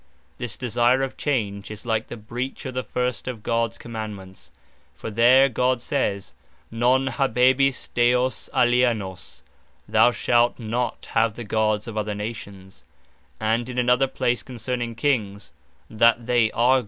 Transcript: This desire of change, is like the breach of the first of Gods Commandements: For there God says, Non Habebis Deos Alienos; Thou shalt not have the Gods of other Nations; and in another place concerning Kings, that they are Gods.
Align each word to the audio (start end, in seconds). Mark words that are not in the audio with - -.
This 0.39 0.57
desire 0.57 1.03
of 1.03 1.15
change, 1.15 1.69
is 1.69 1.85
like 1.85 2.07
the 2.07 2.17
breach 2.17 2.65
of 2.65 2.73
the 2.73 2.81
first 2.81 3.27
of 3.27 3.43
Gods 3.43 3.77
Commandements: 3.77 4.51
For 4.95 5.11
there 5.11 5.47
God 5.47 5.79
says, 5.79 6.33
Non 6.71 7.05
Habebis 7.05 7.87
Deos 7.93 8.49
Alienos; 8.51 9.43
Thou 9.87 10.09
shalt 10.09 10.57
not 10.57 11.05
have 11.11 11.35
the 11.35 11.43
Gods 11.43 11.87
of 11.87 11.97
other 11.97 12.15
Nations; 12.15 12.83
and 13.39 13.69
in 13.69 13.77
another 13.77 14.07
place 14.07 14.41
concerning 14.41 14.95
Kings, 14.95 15.53
that 15.87 16.25
they 16.25 16.49
are 16.51 16.79
Gods. 16.79 16.79